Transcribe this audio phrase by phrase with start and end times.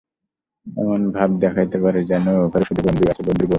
[0.67, 3.49] এমন ভাব দেখাইতে পারে যেন এঘরে শুধু বন্ধু আছে, বন্ধুর বৌ নাই।